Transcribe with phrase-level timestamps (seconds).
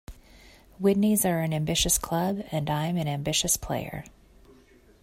[0.81, 4.03] Widnes are an ambitious club and I'm an ambitious player.